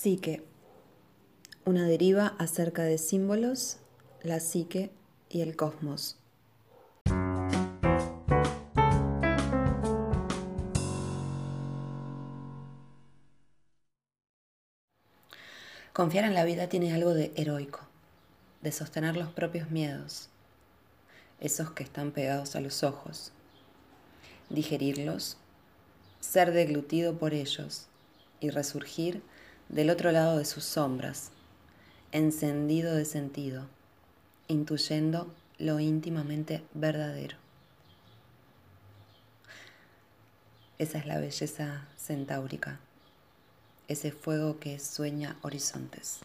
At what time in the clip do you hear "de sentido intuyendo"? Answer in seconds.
32.94-35.32